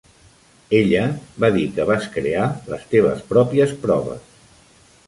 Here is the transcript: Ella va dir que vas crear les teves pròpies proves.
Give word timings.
Ella 0.77 1.03
va 1.45 1.51
dir 1.57 1.67
que 1.75 1.85
vas 1.91 2.09
crear 2.17 2.49
les 2.73 2.89
teves 2.95 3.23
pròpies 3.35 3.79
proves. 3.87 4.31